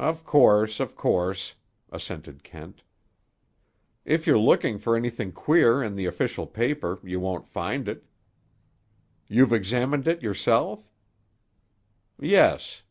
"Of 0.00 0.24
course! 0.24 0.80
Of 0.80 0.96
course!" 0.96 1.54
assented 1.92 2.42
Kent. 2.42 2.82
"If 4.04 4.26
you're 4.26 4.40
looking 4.40 4.76
for 4.76 4.96
anything 4.96 5.30
queer 5.30 5.84
in 5.84 5.94
the 5.94 6.04
official 6.04 6.48
paper 6.48 6.98
you 7.04 7.20
won't 7.20 7.46
find 7.46 7.86
it." 7.86 8.02
"You've 9.28 9.52
examined 9.52 10.08
it 10.08 10.20
yourself?" 10.20 10.90
"Yes." 12.18 12.82